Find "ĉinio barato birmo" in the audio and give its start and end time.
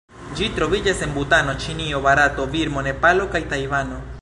1.65-2.85